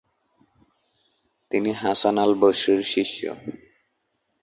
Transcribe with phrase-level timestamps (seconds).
[1.51, 3.19] তিনি হাসান আল-বসরির শিষ্য।